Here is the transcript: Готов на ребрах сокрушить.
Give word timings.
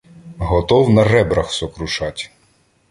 Готов 0.39 0.89
на 0.89 1.03
ребрах 1.03 1.51
сокрушить. 1.53 2.31